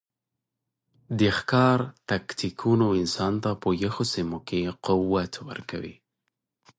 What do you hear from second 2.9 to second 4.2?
انسان ته په یخو